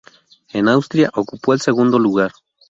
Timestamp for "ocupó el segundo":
1.13-1.99